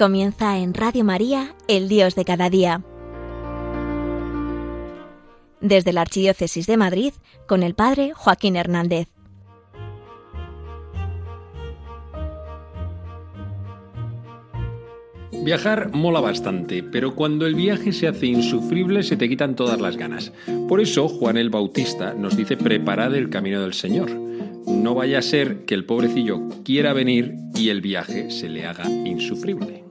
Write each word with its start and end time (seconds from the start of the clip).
Comienza 0.00 0.56
en 0.56 0.72
Radio 0.72 1.04
María, 1.04 1.54
el 1.68 1.90
Dios 1.90 2.14
de 2.14 2.24
cada 2.24 2.48
día. 2.48 2.82
Desde 5.60 5.92
la 5.92 6.00
Archidiócesis 6.00 6.66
de 6.66 6.78
Madrid, 6.78 7.12
con 7.46 7.62
el 7.62 7.74
Padre 7.74 8.12
Joaquín 8.14 8.56
Hernández. 8.56 9.08
Viajar 15.44 15.90
mola 15.92 16.20
bastante, 16.20 16.82
pero 16.82 17.14
cuando 17.14 17.44
el 17.44 17.54
viaje 17.54 17.92
se 17.92 18.08
hace 18.08 18.24
insufrible 18.24 19.02
se 19.02 19.18
te 19.18 19.28
quitan 19.28 19.54
todas 19.54 19.82
las 19.82 19.98
ganas. 19.98 20.32
Por 20.66 20.80
eso 20.80 21.08
Juan 21.08 21.36
el 21.36 21.50
Bautista 21.50 22.14
nos 22.14 22.38
dice 22.38 22.56
preparad 22.56 23.14
el 23.14 23.28
camino 23.28 23.60
del 23.60 23.74
Señor. 23.74 24.10
No 24.66 24.94
vaya 24.94 25.18
a 25.18 25.22
ser 25.22 25.66
que 25.66 25.74
el 25.74 25.84
pobrecillo 25.84 26.48
quiera 26.64 26.94
venir 26.94 27.34
y 27.54 27.68
el 27.68 27.82
viaje 27.82 28.30
se 28.30 28.48
le 28.48 28.64
haga 28.64 28.88
insufrible. 28.88 29.89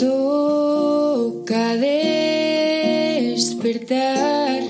Toca 0.00 1.76
despertar. 3.36 4.62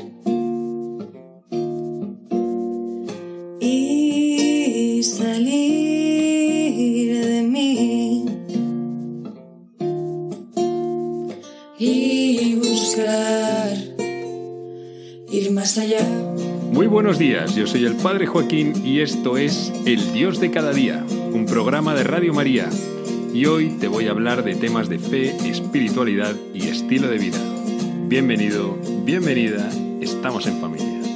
Y 3.61 5.01
salir 5.05 5.65
de 7.25 7.43
mí. 7.45 8.27
Y 11.79 12.57
buscar 12.57 13.77
ir 15.31 15.53
más 15.53 15.79
allá. 15.79 16.05
Muy 16.73 16.89
buenos 16.89 17.21
días, 17.21 17.55
yo 17.55 17.69
soy 17.69 17.85
el 17.85 17.95
Padre 17.95 18.27
Joaquín 18.27 18.73
y 18.85 18.99
esto 19.01 19.37
es 19.37 19.73
El 19.87 20.13
Dios 20.13 20.41
de 20.41 20.51
cada 20.51 20.73
día, 20.73 21.07
un 21.33 21.47
programa 21.47 21.95
de 21.95 22.03
Radio 22.03 22.35
María 22.35 22.69
y 23.33 23.47
hoy 23.47 23.71
te 23.79 23.89
voy 23.89 24.09
a 24.09 24.11
hablar 24.11 24.45
de 24.45 24.55
temas 24.57 24.89
de 24.89 24.99
fe, 24.99 25.37
espiritualidad 25.49 26.35
y 26.53 26.69
estilo 26.69 27.09
de 27.09 27.19
vida. 27.19 27.39
Bienvenido, 28.09 28.77
bienvenida, 29.05 29.71
estamos 30.01 30.47
en 30.47 30.61
familia. 30.61 31.10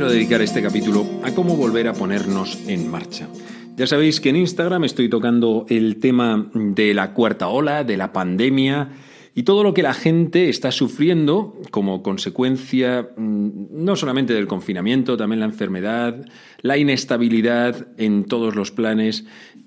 Quiero 0.00 0.14
dedicar 0.14 0.40
este 0.40 0.62
capítulo 0.62 1.06
a 1.22 1.34
cómo 1.34 1.56
volver 1.56 1.86
a 1.86 1.92
ponernos 1.92 2.58
en 2.66 2.90
marcha. 2.90 3.28
Ya 3.76 3.86
sabéis 3.86 4.18
que 4.18 4.30
en 4.30 4.36
Instagram 4.36 4.84
estoy 4.84 5.10
tocando 5.10 5.66
el 5.68 6.00
tema 6.00 6.48
de 6.54 6.94
la 6.94 7.12
cuarta 7.12 7.48
ola, 7.48 7.84
de 7.84 7.98
la 7.98 8.10
pandemia 8.10 8.92
y 9.34 9.42
todo 9.42 9.62
lo 9.62 9.74
que 9.74 9.82
la 9.82 9.92
gente 9.92 10.48
está 10.48 10.72
sufriendo 10.72 11.60
como 11.70 12.02
consecuencia 12.02 13.10
mm, 13.14 13.50
no 13.72 13.94
solamente 13.94 14.32
del 14.32 14.46
confinamiento, 14.46 15.18
también 15.18 15.40
la 15.40 15.44
enfermedad, 15.44 16.24
la 16.62 16.78
inestabilidad 16.78 17.88
en 17.98 18.24
todos 18.24 18.54
los 18.54 18.70
planes, 18.70 19.26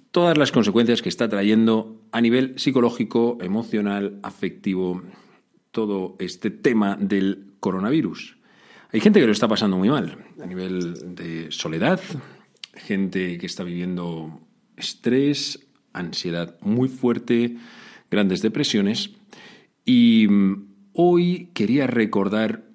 todas 0.10 0.36
las 0.36 0.52
consecuencias 0.52 1.04
que 1.04 1.10
está 1.10 1.30
trayendo 1.30 2.02
a 2.12 2.22
nivel 2.22 2.58
psicológico, 2.58 3.38
emocional, 3.40 4.18
afectivo, 4.24 5.04
todo 5.70 6.16
este 6.18 6.50
tema 6.50 6.98
del 7.00 7.52
coronavirus. 7.60 8.38
Hay 8.94 9.00
gente 9.00 9.20
que 9.20 9.26
lo 9.26 9.32
está 9.32 9.48
pasando 9.48 9.76
muy 9.76 9.90
mal, 9.90 10.24
a 10.40 10.46
nivel 10.46 11.16
de 11.16 11.48
soledad, 11.50 12.00
gente 12.76 13.40
que 13.40 13.48
está 13.48 13.64
viviendo 13.64 14.40
estrés, 14.78 15.68
ansiedad 15.94 16.60
muy 16.62 16.90
fuerte, 16.90 17.58
grandes 18.12 18.44
depresiones. 18.44 19.10
Y 19.84 20.28
mm, 20.30 20.68
hoy 20.94 21.50
quería 21.56 21.88
recordar 21.88 22.66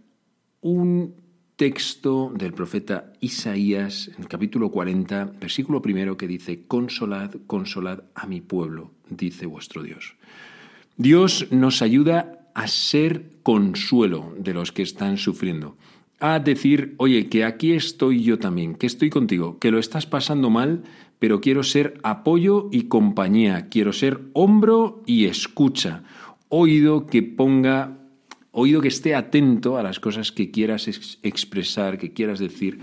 un 0.60 1.14
texto 1.54 2.32
del 2.34 2.52
profeta 2.52 3.12
Isaías 3.20 4.08
en 4.08 4.22
el 4.22 4.28
capítulo 4.28 4.72
40, 4.72 5.34
versículo 5.40 5.80
primero, 5.80 6.16
que 6.16 6.26
dice, 6.26 6.66
Consolad, 6.66 7.36
consolad 7.46 8.02
a 8.16 8.26
mi 8.26 8.40
pueblo, 8.40 8.90
dice 9.08 9.46
vuestro 9.46 9.84
Dios. 9.84 10.16
Dios 10.96 11.46
nos 11.52 11.80
ayuda 11.80 12.50
a 12.56 12.66
ser 12.66 13.38
consuelo 13.44 14.34
de 14.36 14.52
los 14.52 14.72
que 14.72 14.82
están 14.82 15.16
sufriendo 15.16 15.76
a 16.20 16.38
decir, 16.40 16.94
oye, 16.98 17.28
que 17.28 17.44
aquí 17.44 17.72
estoy 17.72 18.22
yo 18.22 18.38
también, 18.38 18.74
que 18.74 18.86
estoy 18.86 19.10
contigo, 19.10 19.58
que 19.58 19.70
lo 19.70 19.78
estás 19.78 20.06
pasando 20.06 20.50
mal, 20.50 20.82
pero 21.18 21.40
quiero 21.40 21.62
ser 21.62 21.98
apoyo 22.02 22.68
y 22.72 22.84
compañía, 22.84 23.68
quiero 23.68 23.92
ser 23.92 24.20
hombro 24.32 25.02
y 25.06 25.26
escucha, 25.26 26.02
oído 26.48 27.06
que 27.06 27.22
ponga, 27.22 27.98
oído 28.50 28.80
que 28.80 28.88
esté 28.88 29.14
atento 29.14 29.78
a 29.78 29.82
las 29.82 30.00
cosas 30.00 30.32
que 30.32 30.50
quieras 30.50 30.88
ex 30.88 31.18
expresar, 31.22 31.98
que 31.98 32.12
quieras 32.12 32.38
decir. 32.38 32.80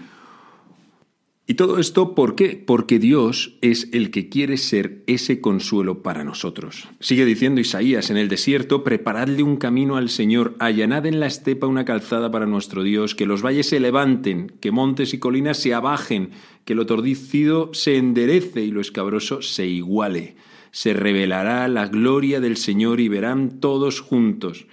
Y 1.47 1.53
todo 1.53 1.77
esto, 1.77 2.15
¿por 2.15 2.33
qué? 2.33 2.61
Porque 2.65 2.97
Dios 2.97 3.53
es 3.61 3.89
el 3.91 4.09
que 4.09 4.29
quiere 4.29 4.57
ser 4.57 5.03
ese 5.05 5.41
consuelo 5.41 6.01
para 6.01 6.23
nosotros. 6.23 6.87
Sigue 6.99 7.23
diciendo 7.23 7.61
Isaías, 7.61 8.09
en 8.09 8.17
el 8.17 8.29
desierto, 8.29 8.83
preparadle 8.83 9.43
un 9.43 9.57
camino 9.57 9.95
al 9.95 10.09
Señor, 10.09 10.55
allanad 10.57 11.05
en 11.05 11.19
la 11.19 11.27
estepa 11.27 11.67
una 11.67 11.85
calzada 11.85 12.31
para 12.31 12.47
nuestro 12.47 12.81
Dios, 12.81 13.13
que 13.13 13.27
los 13.27 13.43
valles 13.43 13.69
se 13.69 13.79
levanten, 13.79 14.53
que 14.59 14.71
montes 14.71 15.13
y 15.13 15.19
colinas 15.19 15.57
se 15.57 15.75
abajen, 15.75 16.31
que 16.65 16.73
lo 16.73 16.87
tordicido 16.87 17.71
se 17.75 17.97
enderece 17.97 18.63
y 18.63 18.71
lo 18.71 18.81
escabroso 18.81 19.43
se 19.43 19.67
iguale. 19.67 20.37
Se 20.71 20.93
revelará 20.93 21.67
la 21.67 21.87
gloria 21.87 22.39
del 22.39 22.57
Señor 22.57 22.99
y 22.99 23.07
verán 23.07 23.59
todos 23.59 24.01
juntos, 24.01 24.65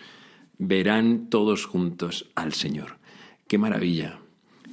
verán 0.57 1.29
todos 1.29 1.67
juntos 1.67 2.31
al 2.35 2.55
Señor. 2.55 2.97
¡Qué 3.47 3.59
maravilla! 3.59 4.22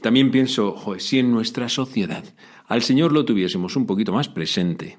También 0.02 0.32
pienso, 0.32 0.74
joder, 0.74 1.02
si 1.02 1.20
en 1.20 1.32
nuestra 1.32 1.70
sociedad 1.70 2.24
al 2.68 2.82
Señor 2.84 3.12
lo 3.12 3.26
tuviésemos 3.26 3.76
un 3.76 3.86
poquito 3.86 4.14
más 4.14 4.30
presente, 4.30 4.98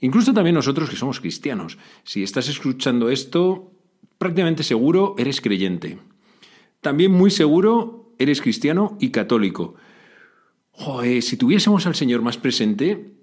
incluso 0.00 0.32
también 0.32 0.54
nosotros 0.54 0.90
que 0.90 0.96
somos 0.96 1.20
cristianos, 1.20 1.78
si 2.02 2.22
estás 2.22 2.48
escuchando 2.48 3.10
esto, 3.10 3.72
prácticamente 4.18 4.62
seguro 4.62 5.14
eres 5.18 5.40
creyente. 5.40 5.98
También 6.80 7.12
muy 7.12 7.30
seguro 7.30 8.12
eres 8.18 8.40
cristiano 8.40 8.96
y 9.00 9.10
católico. 9.10 9.74
Joder, 10.72 11.22
si 11.22 11.36
tuviésemos 11.36 11.86
al 11.86 11.94
Señor 11.94 12.22
más 12.22 12.38
presente, 12.38 13.14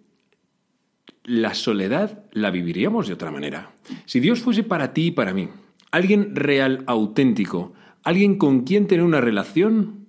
la 1.24 1.54
soledad 1.54 2.24
la 2.32 2.52
viviríamos 2.52 3.08
de 3.08 3.14
otra 3.14 3.32
manera. 3.32 3.74
Si 4.06 4.20
Dios 4.20 4.40
fuese 4.40 4.64
para 4.64 4.94
ti 4.94 5.08
y 5.08 5.12
para 5.12 5.34
mí, 5.34 5.50
alguien 5.92 6.36
real, 6.36 6.84
auténtico, 6.88 7.74
alguien 8.04 8.38
con 8.38 8.62
quien 8.62 8.88
tener 8.88 9.04
una 9.04 9.22
relación, 9.22 10.07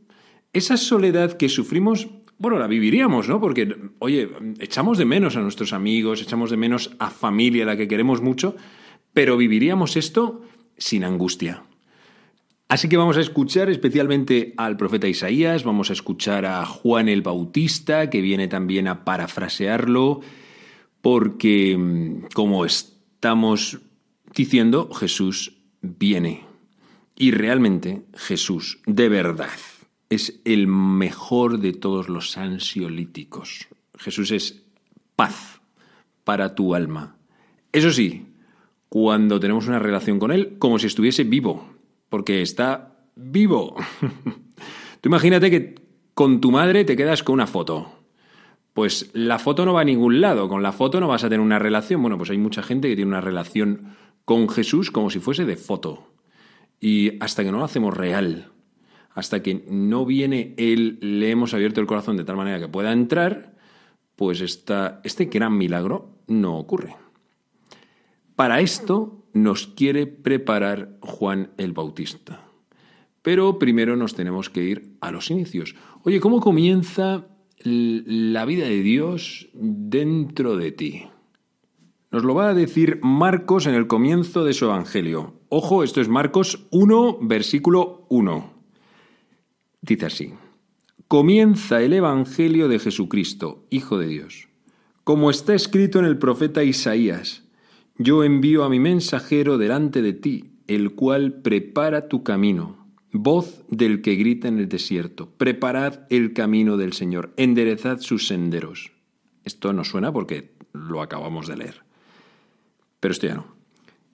esa 0.53 0.77
soledad 0.77 1.37
que 1.37 1.49
sufrimos, 1.49 2.09
bueno, 2.39 2.59
la 2.59 2.67
viviríamos, 2.67 3.29
¿no? 3.29 3.41
Porque, 3.41 3.75
oye, 3.99 4.29
echamos 4.61 4.99
de 4.99 5.05
menos 5.05 5.37
a 5.37 5.41
nuestros 5.41 5.73
amigos, 5.73 6.23
echamos 6.23 6.51
de 6.51 6.57
menos 6.57 6.95
a 6.99 7.11
familia, 7.11 7.65
a 7.65 7.67
la 7.67 7.77
que 7.77 7.89
queremos 7.89 8.23
mucho, 8.23 8.57
pero 9.13 9.37
viviríamos 9.37 9.97
esto 9.97 10.43
sin 10.77 11.05
angustia. 11.05 11.65
Así 12.69 12.89
que 12.89 12.99
vamos 12.99 13.17
a 13.17 13.23
escuchar 13.23 13.71
especialmente 13.71 14.53
al 14.59 14.77
profeta 14.77 15.09
Isaías, 15.09 15.65
vamos 15.65 15.89
a 15.89 15.95
escuchar 15.95 16.45
a 16.45 16.67
Juan 16.67 17.09
el 17.09 17.23
Bautista, 17.23 18.11
que 18.11 18.21
viene 18.21 18.47
también 18.47 18.89
a 18.89 19.05
parafrasearlo, 19.05 20.21
porque, 21.01 22.21
como 22.35 22.67
estamos 22.67 23.81
diciendo, 24.35 24.91
Jesús 24.93 25.55
viene. 25.81 26.45
Y 27.17 27.31
realmente 27.31 28.03
Jesús, 28.15 28.81
de 28.87 29.09
verdad, 29.09 29.59
es 30.11 30.41
el 30.45 30.67
mejor 30.67 31.59
de 31.59 31.73
todos 31.73 32.09
los 32.09 32.37
ansiolíticos. 32.39 33.69
Jesús 33.99 34.31
es 34.31 34.63
paz 35.17 35.61
para 36.25 36.55
tu 36.55 36.75
alma. 36.75 37.17
Eso 37.73 37.91
sí, 37.91 38.27
cuando 38.89 39.39
tenemos 39.39 39.69
una 39.69 39.79
relación 39.79 40.19
con 40.19 40.33
Él, 40.33 40.57
como 40.59 40.79
si 40.79 40.87
estuviese 40.87 41.25
vivo, 41.25 41.69
porque 42.09 42.43
está 42.43 42.97
vivo. 43.15 43.77
Tú 45.01 45.09
imagínate 45.09 45.51
que 45.51 45.75
con 46.15 46.41
tu 46.41 46.51
madre 46.51 46.85
te 46.85 46.97
quedas 46.97 47.23
con 47.23 47.35
una 47.35 47.47
foto. 47.47 47.93
Pues 48.73 49.11
la 49.13 49.39
foto 49.39 49.65
no 49.65 49.75
va 49.75 49.83
a 49.83 49.85
ningún 49.85 50.21
lado, 50.21 50.49
con 50.49 50.63
la 50.63 50.73
foto 50.73 51.01
no 51.01 51.09
vas 51.09 51.25
a 51.25 51.29
tener 51.29 51.41
una 51.41 51.59
relación. 51.59 52.01
Bueno, 52.01 52.17
pues 52.17 52.31
hay 52.31 52.39
mucha 52.39 52.63
gente 52.63 52.89
que 52.89 52.97
tiene 52.97 53.11
una 53.11 53.21
relación 53.21 53.97
con 54.25 54.49
Jesús 54.49 54.91
como 54.91 55.11
si 55.11 55.19
fuese 55.19 55.45
de 55.45 55.57
foto. 55.57 56.13
Y 56.81 57.23
hasta 57.23 57.43
que 57.43 57.51
no 57.51 57.59
lo 57.59 57.65
hacemos 57.65 57.97
real, 57.97 58.53
hasta 59.19 59.43
que 59.43 59.65
no 59.69 60.07
viene 60.07 60.55
Él, 60.57 60.99
le 61.01 61.31
hemos 61.31 61.53
abierto 61.55 61.81
el 61.81 61.89
corazón 61.89 62.17
de 62.17 62.25
tal 62.25 62.37
manera 62.37 62.61
que 62.61 62.69
pueda 62.69 62.93
entrar, 62.93 63.57
pues 64.15 64.41
este 64.41 65.25
gran 65.25 65.59
milagro 65.59 66.21
no 66.29 66.57
ocurre. 66.57 66.95
Para 68.37 68.61
esto 68.61 69.25
nos 69.33 69.67
quiere 69.67 70.07
preparar 70.07 70.99
Juan 71.01 71.51
el 71.59 71.73
Bautista. 71.73 72.45
Pero 73.23 73.59
primero 73.59 73.97
nos 73.97 74.15
tenemos 74.15 74.51
que 74.51 74.63
ir 74.63 74.97
a 75.01 75.11
los 75.11 75.31
inicios. 75.33 75.75
Oye, 76.05 76.21
¿cómo 76.21 76.41
comienza 76.41 77.27
la 77.65 78.45
vida 78.45 78.67
de 78.67 78.83
Dios 78.83 79.49
dentro 79.53 80.57
de 80.57 80.71
ti. 80.71 81.07
Nos 82.13 82.23
lo 82.23 82.37
va 82.37 82.51
a 82.51 82.55
decir 82.55 83.01
Marcos 83.03 83.67
en 83.67 83.75
el 83.75 83.89
comienzo 83.89 84.45
de 84.45 84.53
su 84.53 84.67
Evangelio. 84.67 85.41
Ojo, 85.49 85.83
esto 85.83 86.01
es 86.01 86.09
Marcos 86.09 86.69
1, 86.71 87.19
versículo 87.23 88.07
1. 88.11 88.58
Dice 89.89 90.05
así, 90.05 90.35
comienza 91.09 91.81
el 91.81 91.95
Evangelio 91.95 92.69
de 92.69 92.79
Jesucristo, 92.79 93.65
Hijo 93.71 93.97
de 93.97 94.07
Dios. 94.07 94.49
Como 95.03 95.31
está 95.31 95.55
escrito 95.55 95.99
en 95.99 96.05
el 96.05 96.19
profeta 96.19 96.63
Isaías, 96.63 97.45
yo 97.97 98.23
envío 98.23 98.65
a 98.65 98.69
mi 98.69 98.81
mensajero 98.81 99.57
delante 99.57 100.03
de 100.03 100.13
ti, 100.13 100.51
el 100.67 100.95
cual 100.95 101.41
prepara 101.41 102.07
tu 102.07 102.23
camino. 102.23 102.87
Voz 103.13 103.65
del 103.71 104.03
que 104.03 104.17
grita 104.17 104.49
en 104.49 104.59
el 104.59 104.69
desierto, 104.69 105.31
preparad 105.39 106.01
el 106.11 106.35
camino 106.35 106.77
del 106.77 106.93
Señor, 106.93 107.33
enderezad 107.39 108.01
sus 108.01 108.27
senderos. 108.27 108.93
Esto 109.45 109.73
no 109.73 109.85
suena 109.85 110.13
porque 110.13 110.53
lo 110.75 111.01
acabamos 111.01 111.49
de 111.49 111.57
leer. 111.57 111.83
Pero 113.01 113.13
esto 113.13 113.27
ya 113.27 113.37
no. 113.37 113.58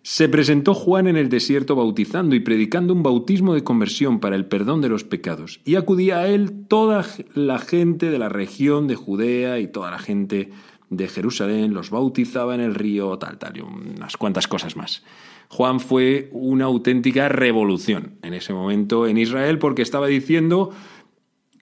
Se 0.06 0.28
presentó 0.28 0.74
Juan 0.74 1.06
en 1.06 1.16
el 1.16 1.30
desierto 1.30 1.76
bautizando 1.76 2.36
y 2.36 2.40
predicando 2.40 2.92
un 2.92 3.02
bautismo 3.02 3.54
de 3.54 3.64
conversión 3.64 4.20
para 4.20 4.36
el 4.36 4.44
perdón 4.44 4.82
de 4.82 4.90
los 4.90 5.02
pecados. 5.02 5.62
Y 5.64 5.76
acudía 5.76 6.18
a 6.18 6.28
él 6.28 6.66
toda 6.68 7.06
la 7.32 7.58
gente 7.58 8.10
de 8.10 8.18
la 8.18 8.28
región 8.28 8.86
de 8.86 8.96
Judea 8.96 9.58
y 9.60 9.66
toda 9.66 9.90
la 9.90 9.98
gente 9.98 10.50
de 10.90 11.08
Jerusalén, 11.08 11.72
los 11.72 11.88
bautizaba 11.88 12.54
en 12.54 12.60
el 12.60 12.74
río, 12.74 13.16
tal, 13.18 13.38
tal, 13.38 13.56
y 13.56 13.60
unas 13.62 14.18
cuantas 14.18 14.46
cosas 14.46 14.76
más. 14.76 15.02
Juan 15.48 15.80
fue 15.80 16.28
una 16.32 16.66
auténtica 16.66 17.30
revolución 17.30 18.18
en 18.20 18.34
ese 18.34 18.52
momento 18.52 19.06
en 19.06 19.16
Israel 19.16 19.58
porque 19.58 19.80
estaba 19.80 20.06
diciendo 20.06 20.70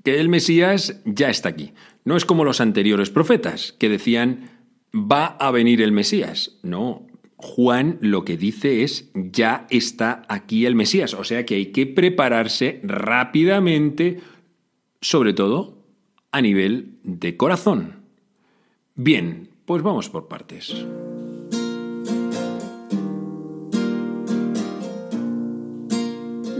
que 0.03 0.19
el 0.19 0.29
Mesías 0.29 1.01
ya 1.05 1.31
está 1.31 1.51
aquí. 1.51 1.75
No 2.05 2.17
es 2.17 2.25
como 2.25 2.43
los 2.43 2.61
anteriores 2.61 3.09
profetas 3.09 3.77
que 3.79 3.89
decían 3.89 4.51
va 4.93 5.27
a 5.27 5.53
venir 5.53 5.81
el 5.81 5.93
Mesías. 5.93 6.59
No, 6.65 7.07
Juan 7.43 7.99
lo 8.01 8.25
que 8.25 8.37
dice 8.37 8.85
es, 8.85 9.11
ya 9.15 9.67
está 9.69 10.23
aquí 10.29 10.65
el 10.65 10.77
Mesías, 10.77 11.13
o 11.13 11.25
sea 11.25 11.45
que 11.45 11.57
hay 11.57 11.67
que 11.67 11.87
prepararse 11.87 12.81
rápidamente, 12.85 14.21
sobre 15.01 15.33
todo 15.35 15.77
a 16.31 16.41
nivel 16.41 16.99
de 17.03 17.37
corazón. 17.37 18.05
Bien, 18.95 19.49
pues 19.65 19.83
vamos 19.83 20.09
por 20.09 20.29
partes. 20.29 20.73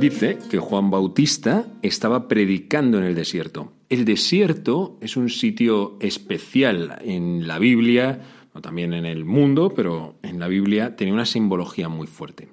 Dice 0.01 0.41
que 0.51 0.59
Juan 0.59 0.91
Bautista 0.91 1.69
estaba 1.81 2.27
predicando 2.27 2.99
en 2.99 3.05
el 3.05 3.15
desierto. 3.15 3.73
El 3.89 4.05
desierto 4.05 4.99
es 5.01 5.17
un 5.17 5.29
sitio 5.29 5.97
especial 6.01 6.99
en 7.05 7.47
la 7.47 7.61
Biblia, 7.61 8.21
también 8.61 8.93
en 8.93 9.07
el 9.07 9.25
mundo, 9.25 9.73
pero 9.75 10.17
en 10.23 10.39
la 10.39 10.49
Biblia 10.49 10.97
tenía 10.97 11.15
una 11.15 11.27
simbología 11.27 11.89
muy 11.89 12.07
fuerte. 12.07 12.49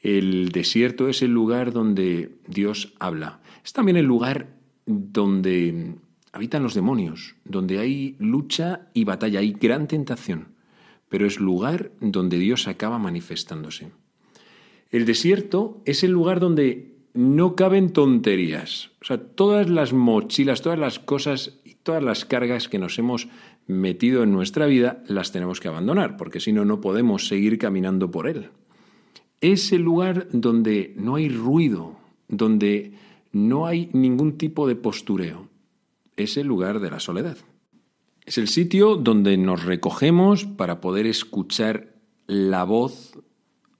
El 0.00 0.50
desierto 0.50 1.08
es 1.08 1.22
el 1.22 1.30
lugar 1.30 1.72
donde 1.72 2.36
Dios 2.46 2.94
habla. 2.98 3.40
Es 3.64 3.72
también 3.72 3.96
el 3.96 4.06
lugar 4.06 4.48
donde 4.86 5.94
habitan 6.32 6.62
los 6.62 6.74
demonios, 6.74 7.36
donde 7.44 7.78
hay 7.78 8.16
lucha 8.18 8.88
y 8.94 9.04
batalla, 9.04 9.40
hay 9.40 9.52
gran 9.52 9.86
tentación, 9.86 10.48
pero 11.08 11.26
es 11.26 11.38
lugar 11.38 11.92
donde 12.00 12.38
Dios 12.38 12.66
acaba 12.66 12.98
manifestándose. 12.98 13.90
El 14.90 15.04
desierto 15.04 15.82
es 15.84 16.02
el 16.02 16.10
lugar 16.10 16.40
donde 16.40 16.90
no 17.12 17.56
caben 17.56 17.92
tonterías. 17.92 18.90
O 19.02 19.04
sea, 19.04 19.18
todas 19.18 19.68
las 19.68 19.92
mochilas, 19.92 20.62
todas 20.62 20.78
las 20.78 20.98
cosas 20.98 21.58
y 21.64 21.74
todas 21.74 22.02
las 22.02 22.24
cargas 22.24 22.68
que 22.68 22.78
nos 22.78 22.98
hemos 22.98 23.28
metido 23.70 24.22
en 24.22 24.32
nuestra 24.32 24.66
vida 24.66 25.02
las 25.06 25.32
tenemos 25.32 25.60
que 25.60 25.68
abandonar, 25.68 26.16
porque 26.16 26.40
si 26.40 26.52
no, 26.52 26.64
no 26.64 26.80
podemos 26.80 27.28
seguir 27.28 27.58
caminando 27.58 28.10
por 28.10 28.26
él. 28.28 28.50
Es 29.40 29.72
el 29.72 29.82
lugar 29.82 30.28
donde 30.32 30.92
no 30.96 31.14
hay 31.14 31.28
ruido, 31.28 31.96
donde 32.28 32.92
no 33.32 33.66
hay 33.66 33.88
ningún 33.92 34.36
tipo 34.36 34.66
de 34.66 34.76
postureo. 34.76 35.48
Es 36.16 36.36
el 36.36 36.46
lugar 36.46 36.80
de 36.80 36.90
la 36.90 37.00
soledad. 37.00 37.38
Es 38.26 38.36
el 38.38 38.48
sitio 38.48 38.96
donde 38.96 39.36
nos 39.38 39.64
recogemos 39.64 40.44
para 40.44 40.80
poder 40.80 41.06
escuchar 41.06 41.94
la 42.26 42.64
voz 42.64 43.18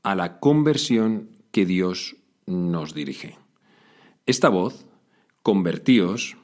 a 0.03 0.15
la 0.15 0.41
conversión 0.41 1.29
que 1.51 1.67
Dios 1.67 2.17
nos 2.47 2.95
dirige. 2.95 3.37
Esta 4.27 4.49
voz, 4.49 4.87
convertíos, 5.43 6.37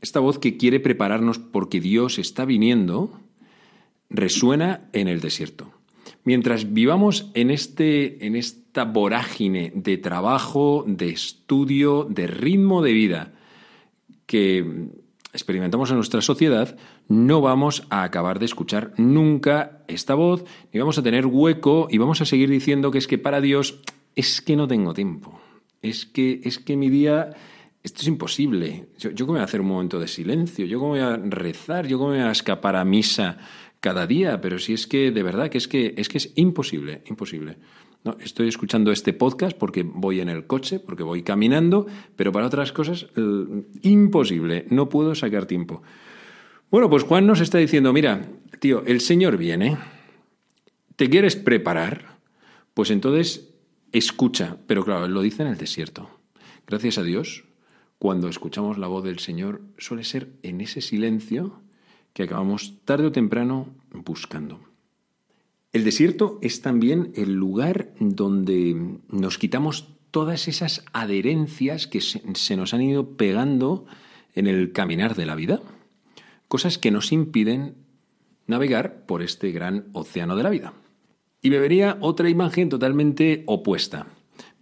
esta 0.00 0.20
voz 0.20 0.38
que 0.38 0.56
quiere 0.56 0.80
prepararnos 0.80 1.38
porque 1.38 1.80
Dios 1.80 2.18
está 2.18 2.44
viniendo, 2.44 3.20
resuena 4.08 4.88
en 4.92 5.08
el 5.08 5.20
desierto. 5.20 5.72
Mientras 6.24 6.72
vivamos 6.72 7.30
en, 7.34 7.50
este, 7.50 8.26
en 8.26 8.36
esta 8.36 8.84
vorágine 8.84 9.72
de 9.74 9.98
trabajo, 9.98 10.84
de 10.86 11.10
estudio, 11.10 12.06
de 12.10 12.26
ritmo 12.26 12.82
de 12.82 12.92
vida 12.92 13.32
que 14.26 14.88
experimentamos 15.32 15.90
en 15.90 15.96
nuestra 15.96 16.20
sociedad, 16.20 16.76
no 17.08 17.40
vamos 17.40 17.86
a 17.90 18.02
acabar 18.02 18.38
de 18.38 18.46
escuchar 18.46 18.92
nunca 18.96 19.82
esta 19.88 20.14
voz, 20.14 20.44
ni 20.72 20.80
vamos 20.80 20.98
a 20.98 21.02
tener 21.02 21.26
hueco 21.26 21.88
y 21.90 21.98
vamos 21.98 22.20
a 22.20 22.24
seguir 22.24 22.50
diciendo 22.50 22.90
que 22.90 22.98
es 22.98 23.06
que 23.06 23.18
para 23.18 23.40
Dios 23.40 23.80
es 24.16 24.40
que 24.40 24.56
no 24.56 24.66
tengo 24.66 24.92
tiempo, 24.92 25.40
es 25.82 26.04
que, 26.04 26.40
es 26.44 26.58
que 26.58 26.76
mi 26.76 26.90
día 26.90 27.30
esto 27.82 28.02
es 28.02 28.08
imposible. 28.08 28.88
Yo, 28.98 29.10
¿Yo, 29.10 29.26
cómo 29.26 29.36
voy 29.36 29.40
a 29.40 29.44
hacer 29.44 29.60
un 29.60 29.68
momento 29.68 29.98
de 29.98 30.08
silencio? 30.08 30.66
¿Yo 30.66 30.78
cómo 30.78 30.90
voy 30.90 31.00
a 31.00 31.16
rezar? 31.16 31.86
¿Yo 31.86 31.98
cómo 31.98 32.10
voy 32.10 32.20
a 32.20 32.30
escapar 32.30 32.76
a 32.76 32.84
misa 32.84 33.38
cada 33.80 34.06
día? 34.06 34.40
Pero 34.40 34.58
si 34.58 34.74
es 34.74 34.86
que, 34.86 35.10
de 35.10 35.22
verdad, 35.22 35.48
que 35.48 35.58
es 35.58 35.66
que 35.66 35.94
es, 35.96 36.08
que 36.08 36.18
es 36.18 36.32
imposible, 36.36 37.02
imposible. 37.06 37.56
No, 38.04 38.16
estoy 38.20 38.48
escuchando 38.48 38.92
este 38.92 39.12
podcast 39.12 39.56
porque 39.56 39.82
voy 39.82 40.20
en 40.20 40.28
el 40.28 40.46
coche, 40.46 40.78
porque 40.78 41.02
voy 41.02 41.22
caminando, 41.22 41.86
pero 42.16 42.32
para 42.32 42.46
otras 42.46 42.72
cosas, 42.72 43.06
imposible. 43.82 44.66
No 44.70 44.88
puedo 44.88 45.14
sacar 45.14 45.46
tiempo. 45.46 45.82
Bueno, 46.70 46.88
pues 46.88 47.02
Juan 47.02 47.26
nos 47.26 47.40
está 47.40 47.58
diciendo, 47.58 47.92
mira, 47.92 48.28
tío, 48.58 48.82
el 48.86 49.00
Señor 49.00 49.36
viene, 49.36 49.76
¿te 50.96 51.10
quieres 51.10 51.36
preparar? 51.36 52.18
Pues 52.74 52.90
entonces 52.90 53.54
escucha, 53.92 54.56
pero 54.66 54.84
claro, 54.84 55.08
lo 55.08 55.22
dice 55.22 55.42
en 55.42 55.48
el 55.48 55.56
desierto. 55.56 56.08
Gracias 56.66 56.98
a 56.98 57.02
Dios, 57.02 57.44
cuando 58.00 58.30
escuchamos 58.30 58.78
la 58.78 58.86
voz 58.86 59.04
del 59.04 59.18
Señor, 59.18 59.60
suele 59.76 60.04
ser 60.04 60.30
en 60.42 60.62
ese 60.62 60.80
silencio 60.80 61.60
que 62.14 62.22
acabamos 62.22 62.78
tarde 62.86 63.08
o 63.08 63.12
temprano 63.12 63.68
buscando. 63.92 64.58
El 65.74 65.84
desierto 65.84 66.38
es 66.40 66.62
también 66.62 67.12
el 67.14 67.34
lugar 67.34 67.92
donde 68.00 68.96
nos 69.10 69.36
quitamos 69.36 69.88
todas 70.10 70.48
esas 70.48 70.82
adherencias 70.94 71.86
que 71.86 72.00
se 72.00 72.56
nos 72.56 72.72
han 72.72 72.80
ido 72.80 73.18
pegando 73.18 73.84
en 74.34 74.46
el 74.46 74.72
caminar 74.72 75.14
de 75.14 75.26
la 75.26 75.34
vida, 75.34 75.60
cosas 76.48 76.78
que 76.78 76.90
nos 76.90 77.12
impiden 77.12 77.74
navegar 78.46 79.04
por 79.04 79.20
este 79.20 79.52
gran 79.52 79.88
océano 79.92 80.36
de 80.36 80.42
la 80.42 80.48
vida. 80.48 80.72
Y 81.42 81.50
me 81.50 81.58
vería 81.58 81.98
otra 82.00 82.30
imagen 82.30 82.70
totalmente 82.70 83.44
opuesta. 83.46 84.06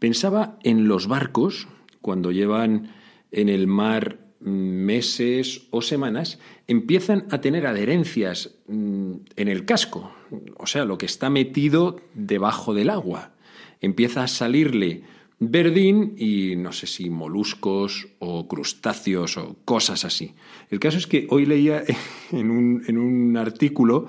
Pensaba 0.00 0.58
en 0.64 0.88
los 0.88 1.06
barcos 1.06 1.68
cuando 2.00 2.32
llevan 2.32 2.97
en 3.30 3.48
el 3.48 3.66
mar 3.66 4.28
meses 4.40 5.66
o 5.70 5.82
semanas, 5.82 6.38
empiezan 6.66 7.26
a 7.30 7.40
tener 7.40 7.66
adherencias 7.66 8.54
mm, 8.68 9.12
en 9.36 9.48
el 9.48 9.64
casco, 9.64 10.12
o 10.56 10.66
sea, 10.66 10.84
lo 10.84 10.98
que 10.98 11.06
está 11.06 11.30
metido 11.30 12.00
debajo 12.14 12.74
del 12.74 12.90
agua. 12.90 13.32
Empieza 13.80 14.22
a 14.22 14.28
salirle 14.28 15.02
verdín 15.40 16.14
y 16.16 16.56
no 16.56 16.72
sé 16.72 16.86
si 16.86 17.10
moluscos 17.10 18.08
o 18.18 18.48
crustáceos 18.48 19.36
o 19.36 19.56
cosas 19.64 20.04
así. 20.04 20.34
El 20.70 20.80
caso 20.80 20.98
es 20.98 21.06
que 21.06 21.26
hoy 21.30 21.46
leía 21.46 21.84
en 22.32 22.50
un, 22.50 23.36
artículo, 23.36 24.06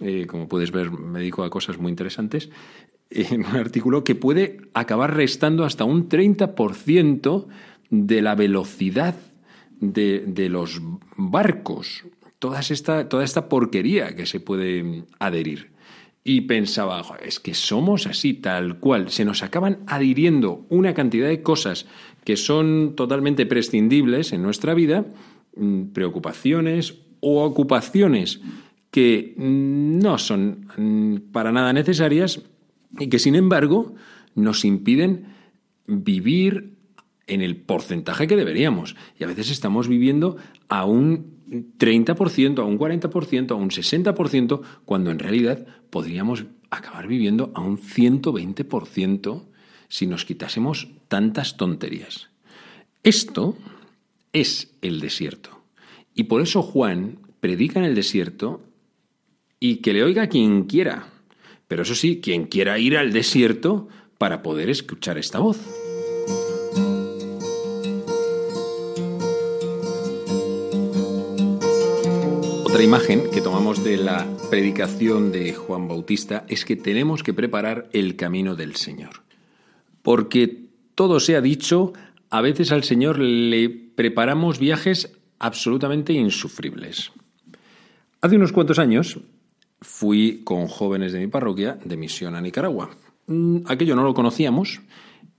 eh, 0.00 0.26
como 0.26 0.48
puedes 0.48 0.70
ver, 0.70 0.90
me 0.90 1.20
dedico 1.20 1.44
a 1.44 1.50
cosas 1.50 1.78
muy 1.78 1.90
interesantes, 1.90 2.50
en 3.08 3.46
un 3.46 3.56
artículo 3.56 4.02
que 4.04 4.14
puede 4.14 4.58
acabar 4.74 5.14
restando 5.14 5.64
hasta 5.64 5.84
un 5.84 6.08
30% 6.08 7.46
de 7.90 8.22
la 8.22 8.34
velocidad 8.34 9.14
de, 9.80 10.48
los 10.48 10.80
barcos, 11.16 12.04
toda 12.38 12.60
esta, 12.60 13.08
toda 13.08 13.24
esta 13.24 13.48
porquería 13.48 14.16
que 14.16 14.26
se 14.26 14.40
puede 14.40 15.04
adherir. 15.18 15.70
Y 16.24 16.42
pensaba, 16.42 17.04
es 17.24 17.38
que 17.38 17.54
somos 17.54 18.06
así, 18.08 18.34
tal 18.34 18.80
cual. 18.80 19.10
Se 19.10 19.24
nos 19.24 19.44
acaban 19.44 19.78
adhiriendo 19.86 20.66
una 20.70 20.92
cantidad 20.92 21.28
de 21.28 21.42
cosas 21.42 21.86
que 22.24 22.36
son 22.36 22.94
totalmente 22.96 23.46
prescindibles 23.46 24.32
en 24.32 24.42
nuestra 24.42 24.74
vida, 24.74 25.06
mm, 25.54 25.92
preocupaciones 25.92 26.98
o 27.20 27.44
ocupaciones 27.44 28.40
que 28.90 29.34
no 29.36 30.18
son 30.18 30.66
mm, 30.76 31.30
para 31.30 31.52
nada 31.52 31.72
necesarias 31.72 32.42
y 32.98 33.08
que 33.08 33.18
sin 33.18 33.36
embargo 33.36 33.94
nos 34.34 34.64
impiden 34.64 35.26
vivir 35.86 36.75
en 37.26 37.42
el 37.42 37.56
porcentaje 37.56 38.26
que 38.26 38.36
deberíamos. 38.36 38.96
Y 39.18 39.24
a 39.24 39.26
veces 39.26 39.50
estamos 39.50 39.88
viviendo 39.88 40.36
a 40.68 40.84
un 40.84 41.36
30%, 41.78 42.58
a 42.58 42.64
un 42.64 42.78
40%, 42.78 43.50
a 43.50 43.54
un 43.54 43.70
60%, 43.70 44.60
cuando 44.84 45.10
en 45.10 45.18
realidad 45.18 45.66
podríamos 45.90 46.44
acabar 46.70 47.06
viviendo 47.06 47.52
a 47.54 47.60
un 47.60 47.78
120% 47.78 49.42
si 49.88 50.06
nos 50.06 50.24
quitásemos 50.24 50.88
tantas 51.08 51.56
tonterías. 51.56 52.28
Esto 53.02 53.56
es 54.32 54.72
el 54.82 55.00
desierto. 55.00 55.50
Y 56.14 56.24
por 56.24 56.42
eso 56.42 56.62
Juan 56.62 57.18
predica 57.40 57.78
en 57.78 57.84
el 57.84 57.94
desierto 57.94 58.62
y 59.60 59.76
que 59.76 59.92
le 59.92 60.02
oiga 60.02 60.28
quien 60.28 60.64
quiera. 60.64 61.08
Pero 61.68 61.82
eso 61.82 61.94
sí, 61.94 62.20
quien 62.20 62.46
quiera 62.46 62.78
ir 62.78 62.96
al 62.96 63.12
desierto 63.12 63.88
para 64.18 64.42
poder 64.42 64.70
escuchar 64.70 65.18
esta 65.18 65.38
voz. 65.38 65.85
Otra 72.76 72.84
imagen 72.84 73.30
que 73.30 73.40
tomamos 73.40 73.82
de 73.82 73.96
la 73.96 74.26
predicación 74.50 75.32
de 75.32 75.54
Juan 75.54 75.88
Bautista 75.88 76.44
es 76.46 76.66
que 76.66 76.76
tenemos 76.76 77.22
que 77.22 77.32
preparar 77.32 77.88
el 77.94 78.16
camino 78.16 78.54
del 78.54 78.76
Señor. 78.76 79.22
Porque 80.02 80.66
todo 80.94 81.18
se 81.18 81.36
ha 81.36 81.40
dicho, 81.40 81.94
a 82.28 82.42
veces 82.42 82.72
al 82.72 82.84
Señor 82.84 83.18
le 83.18 83.70
preparamos 83.70 84.58
viajes 84.58 85.16
absolutamente 85.38 86.12
insufribles. 86.12 87.12
Hace 88.20 88.36
unos 88.36 88.52
cuantos 88.52 88.78
años 88.78 89.20
fui 89.80 90.42
con 90.44 90.66
jóvenes 90.66 91.14
de 91.14 91.20
mi 91.20 91.28
parroquia 91.28 91.78
de 91.82 91.96
misión 91.96 92.34
a 92.34 92.42
Nicaragua. 92.42 92.90
Mm, 93.26 93.60
aquello 93.64 93.96
no 93.96 94.04
lo 94.04 94.12
conocíamos. 94.12 94.82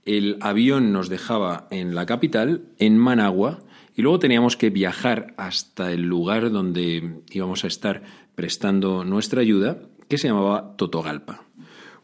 El 0.04 0.38
avión 0.40 0.92
nos 0.92 1.08
dejaba 1.08 1.68
en 1.70 1.94
la 1.94 2.04
capital, 2.04 2.62
en 2.80 2.98
Managua, 2.98 3.60
y 3.98 4.02
luego 4.02 4.20
teníamos 4.20 4.56
que 4.56 4.70
viajar 4.70 5.34
hasta 5.36 5.90
el 5.90 6.02
lugar 6.02 6.52
donde 6.52 7.24
íbamos 7.32 7.64
a 7.64 7.66
estar 7.66 8.04
prestando 8.36 9.02
nuestra 9.02 9.40
ayuda, 9.40 9.80
que 10.06 10.18
se 10.18 10.28
llamaba 10.28 10.76
Totogalpa. 10.76 11.42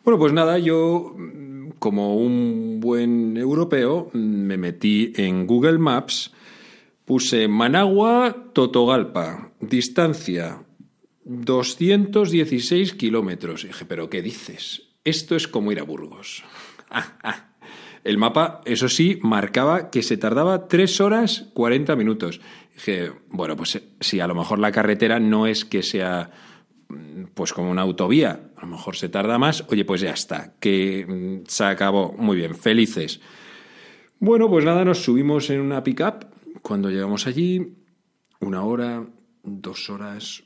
Bueno, 0.03 0.19
pues 0.19 0.33
nada, 0.33 0.59
yo 0.59 1.15
como 1.79 2.17
un 2.17 2.81
buen 2.81 3.37
europeo 3.37 4.11
me 4.13 4.57
metí 4.57 5.13
en 5.15 5.47
Google 5.47 5.79
Maps, 5.79 6.33
puse 7.05 7.47
Managua, 7.47 8.49
Totogalpa, 8.53 9.53
distancia 9.61 10.65
216 11.23 12.95
kilómetros. 12.95 13.63
Dije, 13.63 13.85
¿pero 13.85 14.11
qué 14.11 14.21
dices? 14.21 14.83
Esto 15.05 15.37
es 15.37 15.47
como 15.47 15.71
ir 15.71 15.79
a 15.79 15.85
Burgos. 15.85 16.43
Ah, 16.97 17.19
ah. 17.25 17.54
El 18.05 18.19
mapa, 18.19 18.61
eso 18.67 18.91
sí, 18.91 19.19
marcaba 19.23 19.91
que 19.91 20.03
se 20.03 20.19
tardaba 20.19 20.69
3 20.69 21.01
horas 21.01 21.47
40 21.55 21.97
minutos. 21.97 22.43
Dije, 22.75 23.13
bueno, 23.31 23.57
pues 23.57 23.83
si 23.99 24.21
a 24.21 24.27
lo 24.27 24.35
mejor 24.35 24.59
la 24.59 24.73
carretera 24.73 25.19
no 25.19 25.47
es 25.47 25.65
que 25.65 25.83
sea 25.83 26.31
pues 27.33 27.55
como 27.55 27.71
una 27.71 27.83
autovía, 27.83 28.51
a 28.57 28.61
lo 28.63 28.69
mejor 28.69 28.97
se 28.97 29.09
tarda 29.09 29.39
más, 29.39 29.65
oye, 29.69 29.87
pues 29.87 30.03
ya 30.03 30.11
está, 30.11 30.55
que 30.61 31.07
mm, 31.09 31.47
se 31.49 31.65
acabó. 31.65 32.13
Muy 32.13 32.37
bien, 32.37 32.55
felices. 32.55 33.21
Bueno, 34.21 34.51
pues 34.51 34.67
nada, 34.67 34.85
nos 34.85 34.99
subimos 34.99 35.49
en 35.49 35.61
una 35.61 35.83
pickup. 35.83 36.27
Cuando 36.61 36.91
llegamos 36.91 37.27
allí, 37.27 37.75
una 38.41 38.65
hora, 38.65 39.07
dos 39.43 39.89
horas, 39.89 40.45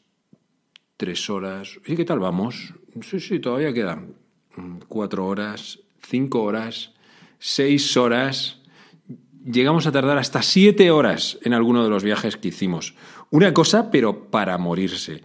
tres 0.97 1.29
horas. 1.29 1.81
¿Y 1.87 1.97
qué 1.97 2.05
tal 2.05 2.21
vamos? 2.21 2.75
Sí, 3.03 3.19
sí, 3.19 3.41
todavía 3.41 3.73
quedan 3.73 4.15
cuatro 4.87 5.27
horas, 5.27 5.81
cinco 6.01 6.43
horas 6.43 6.95
seis 7.39 7.97
horas, 7.97 8.61
llegamos 9.45 9.87
a 9.87 9.93
tardar 9.93 10.19
hasta 10.19 10.43
siete 10.43 10.91
horas 10.91 11.39
en 11.43 11.55
alguno 11.55 11.85
de 11.85 11.91
los 11.91 12.05
viajes 12.05 12.37
que 12.37 12.49
hicimos. 12.49 12.95
Una 13.31 13.53
cosa, 13.53 13.91
pero 13.91 14.31
para 14.31 14.59
morirse. 14.59 15.23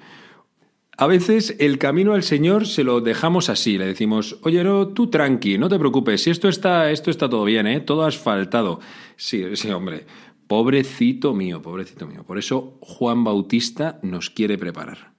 A 0.96 1.08
veces 1.08 1.56
el 1.60 1.80
camino 1.80 2.14
al 2.14 2.24
Señor 2.24 2.68
se 2.68 2.84
lo 2.84 3.02
dejamos 3.02 3.50
así, 3.50 3.78
le 3.78 3.88
decimos, 3.88 4.38
oye, 4.44 4.64
no, 4.64 4.90
tú 4.90 5.10
tranqui, 5.10 5.58
no 5.58 5.68
te 5.68 5.80
preocupes, 5.80 6.22
si 6.22 6.30
esto 6.30 6.48
está, 6.48 6.92
esto 6.92 7.10
está 7.10 7.28
todo 7.30 7.46
bien, 7.46 7.66
¿eh? 7.66 7.80
todo 7.80 8.06
asfaltado. 8.06 8.80
Sí, 9.16 9.56
sí, 9.56 9.72
hombre, 9.72 10.06
pobrecito 10.48 11.34
mío, 11.34 11.64
pobrecito 11.64 12.06
mío. 12.06 12.24
Por 12.24 12.38
eso 12.38 12.78
Juan 12.82 13.24
Bautista 13.24 14.00
nos 14.04 14.30
quiere 14.30 14.58
preparar 14.60 15.13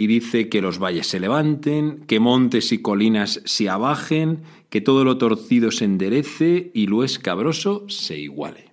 y 0.00 0.06
dice 0.06 0.48
que 0.48 0.62
los 0.62 0.78
valles 0.78 1.08
se 1.08 1.18
levanten, 1.18 2.04
que 2.06 2.20
montes 2.20 2.70
y 2.70 2.80
colinas 2.80 3.42
se 3.44 3.68
abajen, 3.68 4.44
que 4.70 4.80
todo 4.80 5.04
lo 5.04 5.18
torcido 5.18 5.72
se 5.72 5.84
enderece 5.84 6.70
y 6.72 6.86
lo 6.86 7.02
escabroso 7.02 7.84
se 7.88 8.16
iguale. 8.16 8.70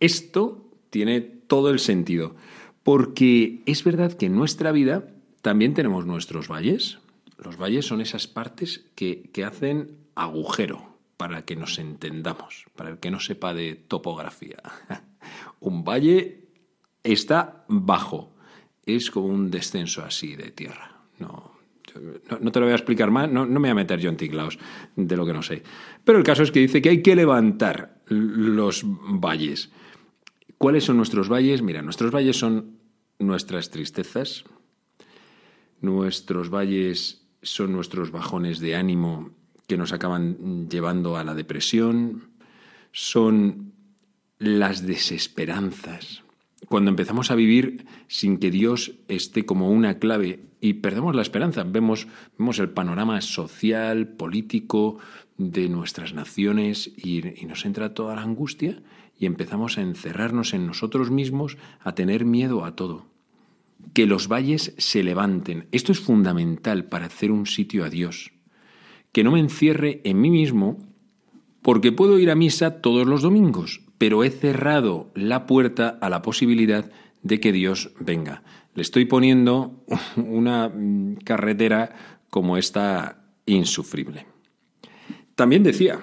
Esto 0.00 0.70
tiene 0.90 1.22
todo 1.22 1.70
el 1.70 1.78
sentido, 1.78 2.36
porque 2.82 3.62
es 3.64 3.84
verdad 3.84 4.12
que 4.12 4.26
en 4.26 4.36
nuestra 4.36 4.70
vida 4.70 5.08
también 5.40 5.72
tenemos 5.72 6.04
nuestros 6.04 6.46
valles. 6.46 6.98
Los 7.38 7.56
valles 7.56 7.86
son 7.86 8.02
esas 8.02 8.26
partes 8.26 8.84
que, 8.94 9.30
que 9.32 9.44
hacen 9.44 9.96
agujero 10.14 10.98
para 11.16 11.46
que 11.46 11.56
nos 11.56 11.78
entendamos, 11.78 12.66
para 12.76 12.90
el 12.90 12.98
que 12.98 13.10
no 13.10 13.18
sepa 13.18 13.54
de 13.54 13.76
topografía. 13.76 14.58
Un 15.60 15.84
valle 15.84 16.48
está 17.02 17.64
bajo, 17.68 18.31
es 18.84 19.10
como 19.10 19.26
un 19.26 19.50
descenso 19.50 20.02
así 20.04 20.36
de 20.36 20.50
tierra. 20.50 21.02
No, 21.18 21.52
no, 22.40 22.52
te 22.52 22.60
lo 22.60 22.66
voy 22.66 22.72
a 22.72 22.76
explicar 22.76 23.10
más, 23.10 23.30
no, 23.30 23.46
me 23.46 23.58
voy 23.58 23.68
a 23.70 23.74
meter 23.74 24.00
yo 24.00 24.08
en 24.10 24.16
tinglaos 24.16 24.58
de 24.96 25.16
lo 25.16 25.26
que 25.26 25.32
no 25.32 25.42
sé. 25.42 25.62
Pero 26.04 26.18
el 26.18 26.24
caso 26.24 26.42
es 26.42 26.50
que 26.50 26.60
dice 26.60 26.80
que 26.80 26.88
hay 26.88 27.02
que 27.02 27.14
levantar 27.14 28.00
los 28.06 28.82
valles. 28.84 29.70
¿Cuáles 30.58 30.84
son 30.84 30.96
nuestros 30.96 31.28
valles? 31.28 31.62
Mira, 31.62 31.82
nuestros 31.82 32.10
valles 32.10 32.38
son 32.38 32.78
nuestras 33.18 33.70
tristezas, 33.70 34.44
nuestros 35.80 36.50
valles 36.50 37.26
son 37.42 37.72
nuestros 37.72 38.10
bajones 38.10 38.60
de 38.60 38.76
ánimo 38.76 39.30
que 39.66 39.76
nos 39.76 39.92
acaban 39.92 40.68
llevando 40.68 41.16
a 41.16 41.24
la 41.24 41.34
depresión, 41.34 42.30
son 42.92 43.72
las 44.38 44.86
desesperanzas, 44.86 46.21
cuando 46.72 46.88
empezamos 46.88 47.30
a 47.30 47.34
vivir 47.34 47.84
sin 48.08 48.38
que 48.38 48.50
Dios 48.50 48.94
esté 49.06 49.44
como 49.44 49.68
una 49.68 49.98
clave 49.98 50.46
y 50.58 50.72
perdemos 50.72 51.14
la 51.14 51.20
esperanza, 51.20 51.64
vemos, 51.64 52.08
vemos 52.38 52.58
el 52.60 52.70
panorama 52.70 53.20
social, 53.20 54.08
político 54.08 54.96
de 55.36 55.68
nuestras 55.68 56.14
naciones 56.14 56.90
y, 56.96 57.42
y 57.42 57.44
nos 57.44 57.66
entra 57.66 57.92
toda 57.92 58.16
la 58.16 58.22
angustia 58.22 58.82
y 59.18 59.26
empezamos 59.26 59.76
a 59.76 59.82
encerrarnos 59.82 60.54
en 60.54 60.66
nosotros 60.66 61.10
mismos, 61.10 61.58
a 61.80 61.94
tener 61.94 62.24
miedo 62.24 62.64
a 62.64 62.74
todo. 62.74 63.04
Que 63.92 64.06
los 64.06 64.26
valles 64.26 64.74
se 64.78 65.02
levanten. 65.02 65.66
Esto 65.72 65.92
es 65.92 66.00
fundamental 66.00 66.86
para 66.86 67.04
hacer 67.04 67.32
un 67.32 67.44
sitio 67.44 67.84
a 67.84 67.90
Dios. 67.90 68.32
Que 69.12 69.24
no 69.24 69.32
me 69.32 69.40
encierre 69.40 70.00
en 70.04 70.22
mí 70.22 70.30
mismo 70.30 70.78
porque 71.60 71.92
puedo 71.92 72.18
ir 72.18 72.30
a 72.30 72.34
misa 72.34 72.80
todos 72.80 73.06
los 73.06 73.20
domingos, 73.20 73.82
pero 74.02 74.24
he 74.24 74.30
cerrado 74.30 75.12
la 75.14 75.46
puerta 75.46 75.96
a 76.00 76.10
la 76.10 76.22
posibilidad 76.22 76.90
de 77.22 77.38
que 77.38 77.52
Dios 77.52 77.92
venga. 78.00 78.42
Le 78.74 78.82
estoy 78.82 79.04
poniendo 79.04 79.84
una 80.16 80.68
mm, 80.68 81.18
carretera 81.24 82.18
como 82.28 82.56
esta 82.56 83.22
insufrible. 83.46 84.26
También 85.36 85.62
decía 85.62 86.00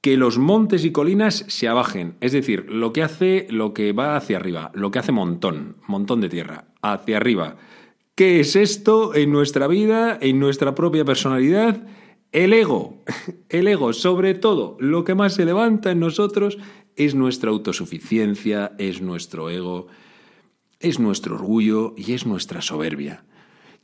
que 0.00 0.16
los 0.16 0.38
montes 0.38 0.84
y 0.84 0.90
colinas 0.90 1.44
se 1.46 1.68
abajen, 1.68 2.16
es 2.20 2.32
decir, 2.32 2.68
lo 2.68 2.92
que 2.92 3.04
hace 3.04 3.46
lo 3.48 3.74
que 3.74 3.92
va 3.92 4.16
hacia 4.16 4.38
arriba, 4.38 4.72
lo 4.74 4.90
que 4.90 4.98
hace 4.98 5.12
montón, 5.12 5.76
montón 5.86 6.20
de 6.20 6.28
tierra, 6.28 6.64
hacia 6.82 7.18
arriba. 7.18 7.58
¿Qué 8.16 8.40
es 8.40 8.56
esto 8.56 9.14
en 9.14 9.30
nuestra 9.30 9.68
vida, 9.68 10.18
en 10.20 10.40
nuestra 10.40 10.74
propia 10.74 11.04
personalidad? 11.04 11.86
El 12.32 12.52
ego, 12.52 13.04
el 13.50 13.68
ego, 13.68 13.92
sobre 13.92 14.34
todo, 14.34 14.76
lo 14.80 15.04
que 15.04 15.14
más 15.14 15.34
se 15.34 15.44
levanta 15.44 15.92
en 15.92 16.00
nosotros 16.00 16.58
es 16.96 17.14
nuestra 17.14 17.50
autosuficiencia, 17.50 18.72
es 18.78 19.00
nuestro 19.00 19.50
ego, 19.50 19.88
es 20.80 20.98
nuestro 20.98 21.36
orgullo 21.36 21.94
y 21.96 22.12
es 22.12 22.26
nuestra 22.26 22.60
soberbia. 22.60 23.24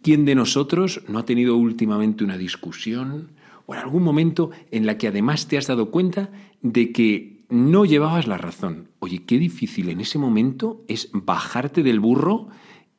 ¿Quién 0.03 0.25
de 0.25 0.35
nosotros 0.35 1.03
no 1.09 1.19
ha 1.19 1.25
tenido 1.25 1.57
últimamente 1.57 2.25
una 2.25 2.39
discusión 2.39 3.33
o 3.67 3.75
en 3.75 3.81
algún 3.81 4.03
momento 4.03 4.51
en 4.71 4.87
la 4.87 4.97
que 4.99 5.09
además 5.09 5.47
te 5.47 5.59
has 5.59 5.67
dado 5.67 5.91
cuenta 5.91 6.31
de 6.63 6.93
que 6.93 7.45
no 7.51 7.85
llevabas 7.85 8.27
la 8.27 8.39
razón? 8.39 8.89
Oye, 8.99 9.25
qué 9.25 9.39
difícil 9.39 9.91
en 9.91 10.01
ese 10.01 10.19
momento 10.19 10.85
es 10.89 11.11
bajarte 11.13 11.83
del 11.83 12.01
burro 12.01 12.49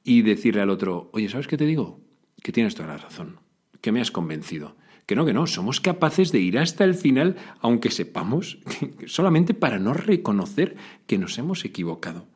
y 0.03 0.21
decirle 0.21 0.61
al 0.61 0.69
otro, 0.69 1.09
oye, 1.13 1.29
¿sabes 1.29 1.47
qué 1.47 1.57
te 1.57 1.65
digo? 1.65 1.99
Que 2.41 2.51
tienes 2.51 2.75
toda 2.75 2.89
la 2.89 2.97
razón, 2.97 3.39
que 3.81 3.91
me 3.91 4.01
has 4.01 4.11
convencido. 4.11 4.75
Que 5.05 5.15
no, 5.15 5.25
que 5.25 5.33
no, 5.33 5.47
somos 5.47 5.81
capaces 5.81 6.31
de 6.31 6.39
ir 6.39 6.57
hasta 6.57 6.83
el 6.83 6.93
final, 6.93 7.35
aunque 7.59 7.91
sepamos, 7.91 8.59
solamente 9.07 9.53
para 9.53 9.79
no 9.79 9.93
reconocer 9.93 10.75
que 11.07 11.17
nos 11.17 11.37
hemos 11.37 11.65
equivocado. 11.65 12.27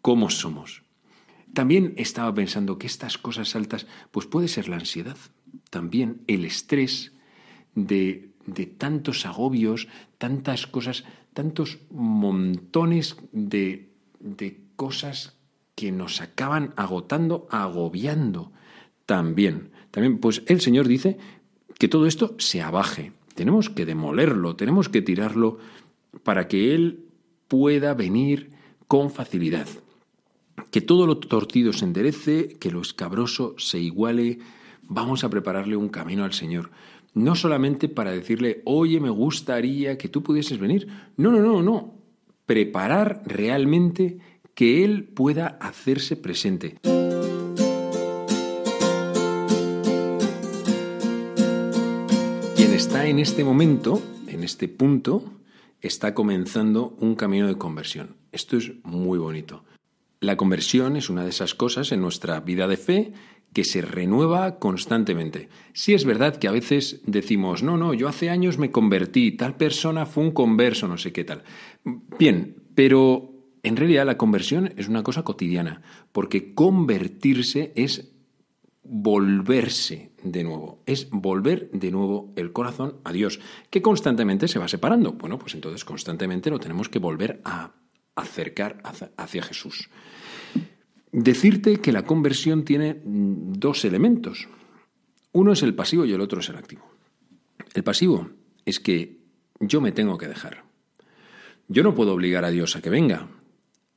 ¿Cómo 0.00 0.30
somos? 0.30 0.82
También 1.54 1.94
estaba 1.96 2.32
pensando 2.34 2.78
que 2.78 2.86
estas 2.86 3.18
cosas 3.18 3.54
altas, 3.54 3.86
pues 4.10 4.26
puede 4.26 4.48
ser 4.48 4.68
la 4.68 4.76
ansiedad, 4.76 5.16
también 5.70 6.22
el 6.26 6.44
estrés 6.44 7.12
de, 7.74 8.30
de 8.46 8.66
tantos 8.66 9.26
agobios, 9.26 9.88
tantas 10.18 10.66
cosas, 10.66 11.04
tantos 11.34 11.78
montones 11.90 13.16
de, 13.32 13.92
de 14.18 14.60
cosas 14.76 15.36
que 15.74 15.92
nos 15.92 16.20
acaban 16.20 16.72
agotando, 16.76 17.46
agobiando 17.50 18.52
también. 19.06 19.70
También, 19.90 20.18
pues 20.18 20.42
el 20.46 20.60
Señor 20.60 20.88
dice 20.88 21.18
que 21.78 21.88
todo 21.88 22.06
esto 22.06 22.34
se 22.38 22.62
abaje. 22.62 23.12
Tenemos 23.34 23.70
que 23.70 23.86
demolerlo, 23.86 24.56
tenemos 24.56 24.88
que 24.88 25.02
tirarlo 25.02 25.58
para 26.22 26.48
que 26.48 26.74
Él 26.74 27.04
pueda 27.48 27.94
venir 27.94 28.50
con 28.86 29.10
facilidad. 29.10 29.66
Que 30.70 30.80
todo 30.80 31.06
lo 31.06 31.18
torcido 31.18 31.72
se 31.72 31.84
enderece, 31.84 32.56
que 32.58 32.70
lo 32.70 32.80
escabroso 32.80 33.54
se 33.58 33.78
iguale. 33.78 34.38
Vamos 34.82 35.24
a 35.24 35.30
prepararle 35.30 35.76
un 35.76 35.88
camino 35.88 36.24
al 36.24 36.32
Señor. 36.32 36.70
No 37.14 37.34
solamente 37.34 37.88
para 37.88 38.10
decirle, 38.10 38.62
oye, 38.64 39.00
me 39.00 39.10
gustaría 39.10 39.98
que 39.98 40.08
tú 40.08 40.22
pudieses 40.22 40.58
venir. 40.58 40.88
No, 41.16 41.30
no, 41.30 41.40
no, 41.40 41.62
no. 41.62 41.94
Preparar 42.46 43.22
realmente 43.26 44.18
que 44.54 44.84
Él 44.84 45.04
pueda 45.04 45.46
hacerse 45.60 46.16
presente. 46.16 46.78
En 53.04 53.18
este 53.18 53.42
momento, 53.42 54.00
en 54.28 54.44
este 54.44 54.68
punto, 54.68 55.24
está 55.80 56.14
comenzando 56.14 56.96
un 57.00 57.16
camino 57.16 57.48
de 57.48 57.58
conversión. 57.58 58.16
Esto 58.30 58.56
es 58.56 58.72
muy 58.84 59.18
bonito. 59.18 59.64
La 60.20 60.36
conversión 60.36 60.96
es 60.96 61.10
una 61.10 61.24
de 61.24 61.30
esas 61.30 61.56
cosas 61.56 61.90
en 61.90 62.00
nuestra 62.00 62.38
vida 62.40 62.68
de 62.68 62.76
fe 62.76 63.12
que 63.52 63.64
se 63.64 63.82
renueva 63.82 64.60
constantemente. 64.60 65.48
Sí 65.72 65.94
es 65.94 66.04
verdad 66.04 66.36
que 66.36 66.46
a 66.46 66.52
veces 66.52 67.02
decimos, 67.04 67.64
no, 67.64 67.76
no, 67.76 67.92
yo 67.92 68.08
hace 68.08 68.30
años 68.30 68.56
me 68.56 68.70
convertí, 68.70 69.32
tal 69.32 69.56
persona 69.56 70.06
fue 70.06 70.22
un 70.22 70.30
converso, 70.30 70.86
no 70.86 70.96
sé 70.96 71.12
qué 71.12 71.24
tal. 71.24 71.42
Bien, 72.18 72.54
pero 72.76 73.32
en 73.64 73.76
realidad 73.76 74.06
la 74.06 74.16
conversión 74.16 74.72
es 74.76 74.88
una 74.88 75.02
cosa 75.02 75.24
cotidiana, 75.24 75.82
porque 76.12 76.54
convertirse 76.54 77.72
es 77.74 78.12
volverse 78.84 80.11
de 80.22 80.44
nuevo, 80.44 80.82
es 80.86 81.08
volver 81.10 81.70
de 81.72 81.90
nuevo 81.90 82.32
el 82.36 82.52
corazón 82.52 82.96
a 83.04 83.12
Dios, 83.12 83.40
que 83.70 83.82
constantemente 83.82 84.48
se 84.48 84.58
va 84.58 84.68
separando. 84.68 85.12
Bueno, 85.12 85.38
pues 85.38 85.54
entonces 85.54 85.84
constantemente 85.84 86.50
lo 86.50 86.58
tenemos 86.58 86.88
que 86.88 86.98
volver 86.98 87.40
a 87.44 87.72
acercar 88.14 88.82
hacia 89.16 89.42
Jesús. 89.42 89.88
Decirte 91.10 91.76
que 91.78 91.92
la 91.92 92.04
conversión 92.04 92.64
tiene 92.64 93.00
dos 93.04 93.84
elementos. 93.84 94.48
Uno 95.32 95.52
es 95.52 95.62
el 95.62 95.74
pasivo 95.74 96.04
y 96.04 96.12
el 96.12 96.20
otro 96.20 96.40
es 96.40 96.48
el 96.48 96.56
activo. 96.56 96.90
El 97.74 97.84
pasivo 97.84 98.30
es 98.64 98.80
que 98.80 99.18
yo 99.60 99.80
me 99.80 99.92
tengo 99.92 100.18
que 100.18 100.28
dejar. 100.28 100.64
Yo 101.68 101.82
no 101.82 101.94
puedo 101.94 102.12
obligar 102.12 102.44
a 102.44 102.50
Dios 102.50 102.76
a 102.76 102.82
que 102.82 102.90
venga, 102.90 103.28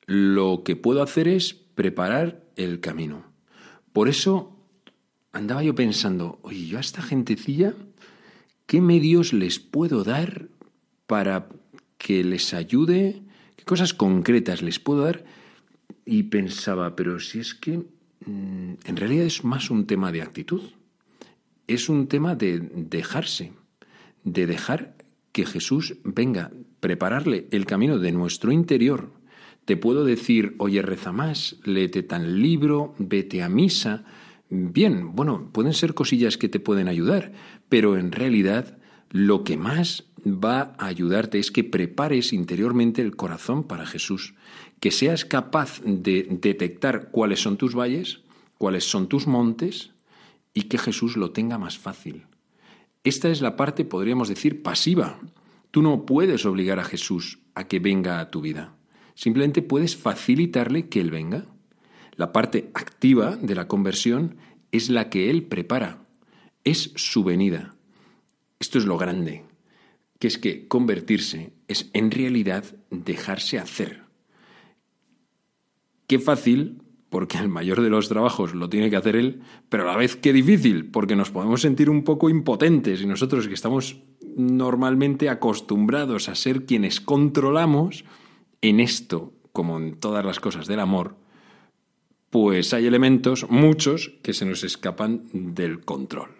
lo 0.06 0.64
que 0.64 0.76
puedo 0.76 1.02
hacer 1.02 1.28
es 1.28 1.54
preparar 1.54 2.44
el 2.56 2.80
camino. 2.80 3.26
Por 3.92 4.08
eso 4.08 4.55
andaba 5.36 5.62
yo 5.64 5.76
pensando, 5.76 6.40
oye, 6.42 6.66
yo 6.66 6.78
a 6.78 6.82
esta 6.82 7.02
gentecilla, 7.02 7.74
¿qué 8.66 8.82
medios 8.82 9.34
les 9.34 9.60
puedo 9.60 10.04
dar 10.04 10.48
para 11.06 11.50
que 11.98 12.24
les 12.24 12.54
ayude? 12.54 13.22
¿Qué 13.56 13.66
cosas 13.66 13.94
concretas 13.94 14.62
les 14.62 14.80
puedo 14.80 15.04
dar? 15.04 15.26
Y 16.06 16.24
pensaba, 16.24 16.96
pero 16.96 17.20
si 17.20 17.40
es 17.40 17.54
que 17.54 17.80
mm, 18.26 18.74
en 18.86 18.96
realidad 18.96 19.26
es 19.26 19.44
más 19.44 19.70
un 19.70 19.86
tema 19.86 20.12
de 20.12 20.22
actitud, 20.22 20.62
es 21.68 21.90
un 21.90 22.08
tema 22.08 22.36
de 22.36 22.60
dejarse, 22.60 23.52
de 24.24 24.48
dejar 24.48 24.96
que 25.34 25.46
Jesús 25.46 25.98
venga, 26.04 26.52
prepararle 26.80 27.48
el 27.52 27.66
camino 27.66 28.00
de 28.00 28.14
nuestro 28.14 28.52
interior 28.54 29.12
te 29.66 29.78
puedo 29.78 30.06
decir, 30.06 30.54
oye, 30.60 30.82
reza 30.84 31.12
más, 31.12 31.58
léete 31.64 32.04
tan 32.04 32.40
libro, 32.42 32.94
vete 33.00 33.42
a 33.42 33.50
misa. 33.50 34.06
Bien, 34.58 35.14
bueno, 35.16 35.50
pueden 35.52 35.74
ser 35.74 35.94
cosillas 35.94 36.38
que 36.38 36.48
te 36.48 36.62
pueden 36.62 36.88
ayudar, 36.88 37.34
pero 37.68 37.98
en 37.98 38.14
realidad 38.14 38.78
lo 39.10 39.44
que 39.44 39.58
más 39.58 40.06
va 40.26 40.76
a 40.78 40.86
ayudarte 40.86 41.40
es 41.40 41.52
que 41.52 41.66
prepares 41.66 42.32
interiormente 42.32 43.02
el 43.02 43.18
corazón 43.18 43.66
para 43.66 43.86
Jesús, 43.86 44.34
que 44.80 44.92
seas 44.92 45.26
capaz 45.26 45.82
de 45.84 46.28
detectar 46.30 47.12
cuáles 47.12 47.42
son 47.42 47.58
tus 47.58 47.76
valles, 47.76 48.22
cuáles 48.58 48.86
son 48.86 49.10
tus 49.10 49.28
montes 49.28 49.92
y 50.54 50.64
que 50.64 50.78
Jesús 50.78 51.18
lo 51.18 51.32
tenga 51.32 51.58
más 51.58 51.78
fácil. 51.78 52.24
Esta 53.04 53.30
es 53.30 53.42
la 53.42 53.58
parte, 53.58 53.84
podríamos 53.84 54.30
decir, 54.30 54.64
pasiva. 54.64 55.20
Tú 55.70 55.82
no 55.82 56.06
puedes 56.06 56.46
obligar 56.46 56.80
a 56.80 56.86
Jesús 56.86 57.40
a 57.56 57.68
que 57.68 57.80
venga 57.80 58.22
a 58.22 58.32
tu 58.32 58.40
vida. 58.40 58.78
Simplemente 59.16 59.62
puedes 59.62 59.98
facilitarle 59.98 60.88
que 60.88 61.02
Él 61.02 61.12
venga. 61.12 61.46
La 62.16 62.32
parte 62.32 62.72
activa 62.74 63.36
de 63.36 63.56
la 63.56 63.68
conversión 63.68 64.38
es 64.72 64.90
la 64.90 65.10
que 65.10 65.30
Él 65.30 65.44
prepara, 65.44 66.06
es 66.64 66.92
su 66.96 67.24
venida. 67.24 67.76
Esto 68.60 68.78
es 68.78 68.86
lo 68.86 68.98
grande, 68.98 69.44
que 70.20 70.28
es 70.28 70.38
que 70.38 70.68
convertirse 70.68 71.54
es 71.68 71.90
en 71.94 72.12
realidad 72.12 72.64
dejarse 72.90 73.60
hacer. 73.60 74.04
Qué 76.08 76.20
fácil, 76.20 76.82
porque 77.10 77.38
el 77.38 77.50
mayor 77.50 77.82
de 77.82 77.90
los 77.90 78.10
trabajos 78.10 78.54
lo 78.54 78.70
tiene 78.70 78.90
que 78.90 78.96
hacer 78.96 79.16
Él, 79.16 79.42
pero 79.70 79.84
a 79.84 79.92
la 79.92 79.98
vez 79.98 80.16
qué 80.16 80.34
difícil, 80.34 80.90
porque 80.92 81.16
nos 81.16 81.32
podemos 81.32 81.62
sentir 81.62 81.90
un 81.90 82.04
poco 82.04 82.30
impotentes 82.30 83.02
y 83.02 83.06
nosotros 83.08 83.48
que 83.48 83.54
estamos 83.54 84.02
normalmente 84.36 85.30
acostumbrados 85.30 86.30
a 86.30 86.36
ser 86.36 86.66
quienes 86.66 87.02
controlamos, 87.02 88.06
en 88.62 88.80
esto, 88.80 89.34
como 89.52 89.78
en 89.78 90.00
todas 90.00 90.26
las 90.26 90.40
cosas 90.40 90.68
del 90.68 90.80
amor, 90.80 91.18
pues 92.36 92.74
hay 92.74 92.86
elementos, 92.86 93.50
muchos, 93.50 94.12
que 94.22 94.34
se 94.34 94.46
nos 94.46 94.66
escapan 94.66 95.22
del 95.32 95.80
control. 95.86 96.32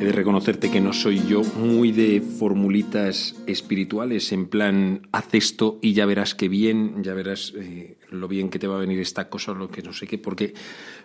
He 0.00 0.04
de 0.06 0.10
reconocerte 0.10 0.70
que 0.70 0.80
no 0.80 0.94
soy 0.94 1.20
yo 1.28 1.42
muy 1.42 1.92
de 1.92 2.22
formulitas 2.22 3.36
espirituales, 3.46 4.32
en 4.32 4.46
plan, 4.46 5.06
haz 5.12 5.34
esto 5.34 5.78
y 5.82 5.92
ya 5.92 6.06
verás 6.06 6.34
qué 6.34 6.48
bien, 6.48 7.02
ya 7.02 7.12
verás 7.12 7.52
eh, 7.58 7.98
lo 8.08 8.26
bien 8.26 8.48
que 8.48 8.58
te 8.58 8.66
va 8.66 8.76
a 8.76 8.80
venir 8.80 9.00
esta 9.00 9.28
cosa 9.28 9.52
o 9.52 9.54
lo 9.54 9.68
que 9.68 9.82
no 9.82 9.92
sé 9.92 10.06
qué, 10.06 10.16
porque 10.16 10.54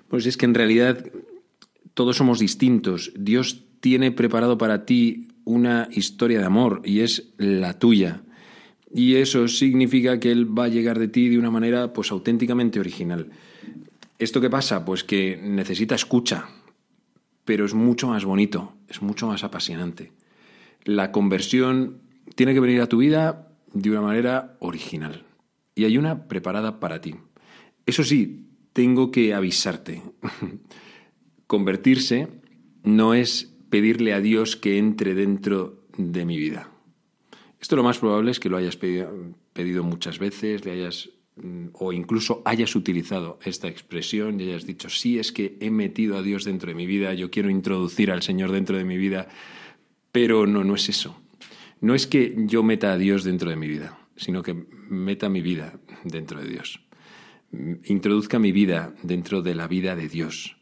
pues 0.07 0.25
es 0.25 0.37
que 0.37 0.45
en 0.45 0.53
realidad 0.53 1.03
todos 1.95 2.15
somos 2.15 2.39
distintos. 2.39 3.11
Dios 3.17 3.65
tiene 3.81 4.13
preparado 4.13 4.57
para 4.57 4.85
ti 4.85 5.27
una 5.49 5.87
historia 5.91 6.37
de 6.39 6.45
amor 6.45 6.81
y 6.85 6.99
es 6.99 7.33
la 7.37 7.79
tuya. 7.79 8.21
Y 8.93 9.15
eso 9.15 9.47
significa 9.47 10.19
que 10.19 10.31
Él 10.31 10.45
va 10.57 10.65
a 10.65 10.69
llegar 10.69 10.99
de 10.99 11.07
ti 11.07 11.27
de 11.27 11.39
una 11.39 11.49
manera 11.49 11.91
pues 11.91 12.11
auténticamente 12.11 12.79
original. 12.79 13.31
¿Esto 14.19 14.41
qué 14.41 14.49
pasa? 14.49 14.85
Pues 14.85 15.03
que 15.03 15.37
necesita 15.41 15.95
escucha, 15.95 16.49
pero 17.45 17.65
es 17.65 17.73
mucho 17.73 18.07
más 18.07 18.25
bonito, 18.25 18.73
es 18.87 19.01
mucho 19.01 19.25
más 19.25 19.43
apasionante. 19.43 20.11
La 20.83 21.11
conversión 21.11 22.01
tiene 22.35 22.53
que 22.53 22.59
venir 22.59 22.81
a 22.81 22.87
tu 22.87 22.99
vida 22.99 23.47
de 23.73 23.89
una 23.89 24.01
manera 24.01 24.55
original. 24.59 25.25
Y 25.73 25.85
hay 25.85 25.97
una 25.97 26.27
preparada 26.27 26.79
para 26.79 27.01
ti. 27.01 27.15
Eso 27.87 28.03
sí, 28.03 28.45
tengo 28.73 29.09
que 29.09 29.33
avisarte. 29.33 30.03
Convertirse 31.47 32.27
no 32.83 33.15
es 33.15 33.55
pedirle 33.69 34.13
a 34.13 34.21
Dios 34.21 34.55
que 34.55 34.77
entre 34.77 35.13
dentro 35.13 35.83
de 35.97 36.25
mi 36.25 36.37
vida. 36.37 36.71
Esto 37.59 37.75
lo 37.75 37.83
más 37.83 37.99
probable 37.99 38.31
es 38.31 38.39
que 38.39 38.49
lo 38.49 38.57
hayas 38.57 38.77
pedido, 38.77 39.83
muchas 39.83 40.17
veces, 40.17 40.63
le 40.65 40.71
hayas 40.71 41.09
mm, 41.35 41.67
o 41.73 41.91
incluso 41.91 42.41
hayas 42.45 42.75
utilizado 42.75 43.39
esta 43.43 43.67
expresión 43.67 44.39
y 44.39 44.45
hayas 44.45 44.65
dicho, 44.65 44.89
sí, 44.89 45.19
es 45.19 45.31
que 45.31 45.57
he 45.59 45.69
metido 45.69 46.17
a 46.17 46.21
Dios 46.21 46.45
dentro 46.45 46.69
de 46.69 46.75
mi 46.75 46.85
vida, 46.85 47.13
yo 47.13 47.29
quiero 47.29 47.49
introducir 47.49 48.11
al 48.11 48.21
Señor 48.21 48.51
dentro 48.51 48.77
de 48.77 48.85
mi 48.85 48.97
vida, 48.97 49.27
pero 50.11 50.47
no, 50.47 50.63
no 50.63 50.75
es 50.75 50.87
eso. 50.89 51.19
No 51.81 51.95
es 51.95 52.07
que 52.07 52.35
yo 52.37 52.63
meta 52.63 52.93
a 52.93 52.97
Dios 52.97 53.23
dentro 53.23 53.49
de 53.49 53.55
mi 53.55 53.67
vida, 53.67 53.99
sino 54.15 54.41
que 54.41 54.53
meta 54.89 55.29
mi 55.29 55.41
vida 55.41 55.79
dentro 56.03 56.41
de 56.41 56.49
Dios. 56.49 56.81
Introduzca 57.85 58.39
mi 58.39 58.51
vida 58.51 58.93
dentro 59.01 59.41
de 59.41 59.55
la 59.55 59.67
vida 59.67 59.95
de 59.95 60.07
Dios. 60.07 60.58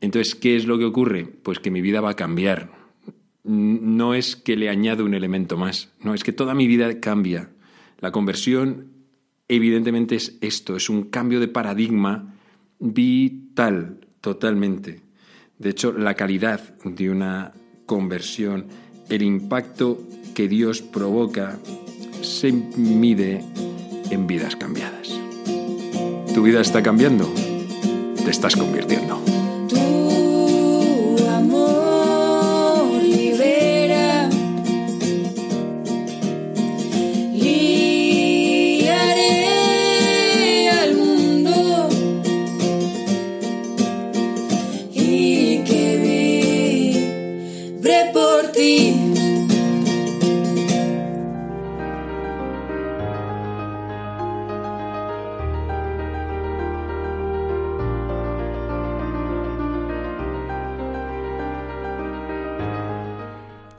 Entonces, 0.00 0.34
¿qué 0.34 0.56
es 0.56 0.66
lo 0.66 0.78
que 0.78 0.84
ocurre? 0.84 1.24
Pues 1.24 1.58
que 1.58 1.70
mi 1.70 1.80
vida 1.80 2.00
va 2.00 2.10
a 2.10 2.16
cambiar. 2.16 2.70
No 3.44 4.14
es 4.14 4.36
que 4.36 4.56
le 4.56 4.68
añado 4.68 5.04
un 5.04 5.14
elemento 5.14 5.56
más, 5.56 5.92
no, 6.00 6.14
es 6.14 6.24
que 6.24 6.32
toda 6.32 6.54
mi 6.54 6.66
vida 6.66 7.00
cambia. 7.00 7.50
La 8.00 8.10
conversión, 8.10 8.92
evidentemente, 9.48 10.16
es 10.16 10.38
esto, 10.40 10.76
es 10.76 10.88
un 10.88 11.04
cambio 11.04 11.40
de 11.40 11.48
paradigma 11.48 12.34
vital, 12.78 14.06
totalmente. 14.20 15.00
De 15.58 15.70
hecho, 15.70 15.92
la 15.92 16.14
calidad 16.14 16.60
de 16.84 17.10
una 17.10 17.52
conversión, 17.86 18.66
el 19.08 19.22
impacto 19.22 20.02
que 20.34 20.48
Dios 20.48 20.82
provoca, 20.82 21.58
se 22.22 22.52
mide 22.52 23.44
en 24.10 24.26
vidas 24.26 24.56
cambiadas. 24.56 25.20
¿Tu 26.34 26.42
vida 26.42 26.60
está 26.60 26.82
cambiando? 26.82 27.32
Te 28.24 28.30
estás 28.30 28.56
convirtiendo. 28.56 29.33